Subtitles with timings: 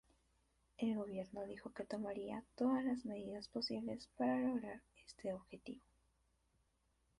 [0.79, 5.85] El gobierno dijo que tomaría "todas las medidas posibles" para lograr este objetivo.